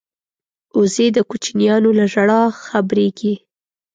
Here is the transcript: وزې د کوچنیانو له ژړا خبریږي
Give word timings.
وزې 0.79 1.07
د 1.13 1.17
کوچنیانو 1.29 1.89
له 1.99 2.05
ژړا 2.13 2.41
خبریږي 2.65 3.33